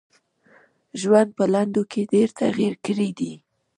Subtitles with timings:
[1.01, 3.33] ژوند په لنډو کي ډېر تغیر کړی دی.